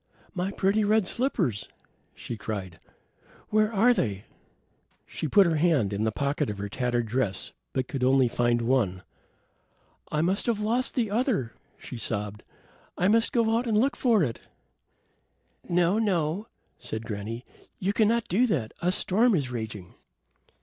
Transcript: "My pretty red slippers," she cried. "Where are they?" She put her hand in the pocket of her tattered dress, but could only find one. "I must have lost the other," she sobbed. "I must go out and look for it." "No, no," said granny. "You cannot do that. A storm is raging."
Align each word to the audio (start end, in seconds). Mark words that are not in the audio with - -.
"My 0.33 0.49
pretty 0.49 0.83
red 0.83 1.05
slippers," 1.05 1.69
she 2.15 2.35
cried. 2.35 2.79
"Where 3.49 3.71
are 3.71 3.93
they?" 3.93 4.25
She 5.05 5.27
put 5.27 5.45
her 5.45 5.57
hand 5.57 5.93
in 5.93 6.05
the 6.05 6.11
pocket 6.11 6.49
of 6.49 6.57
her 6.57 6.69
tattered 6.69 7.05
dress, 7.05 7.51
but 7.71 7.87
could 7.87 8.03
only 8.03 8.27
find 8.27 8.63
one. 8.63 9.03
"I 10.11 10.21
must 10.23 10.47
have 10.47 10.59
lost 10.59 10.95
the 10.95 11.11
other," 11.11 11.53
she 11.77 11.99
sobbed. 11.99 12.41
"I 12.97 13.09
must 13.09 13.31
go 13.31 13.55
out 13.55 13.67
and 13.67 13.77
look 13.77 13.95
for 13.95 14.23
it." 14.23 14.39
"No, 15.69 15.99
no," 15.99 16.47
said 16.79 17.05
granny. 17.05 17.45
"You 17.77 17.93
cannot 17.93 18.27
do 18.27 18.47
that. 18.47 18.71
A 18.81 18.91
storm 18.91 19.35
is 19.35 19.51
raging." 19.51 19.93